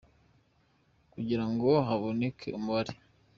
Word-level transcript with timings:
kugira 1.13 1.45
ngo 1.51 1.69
haboneke 1.87 2.47
umubare 2.57 2.93